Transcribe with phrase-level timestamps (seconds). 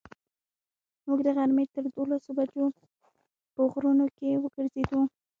[1.05, 2.65] موږ د غرمې تر دولسو بجو
[3.53, 5.01] په غرونو کې وګرځېدو.